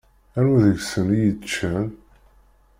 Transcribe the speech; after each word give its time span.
Anwa 0.37 0.59
deg-sen 0.67 1.07
i 1.15 1.19
yeččan? 1.21 1.87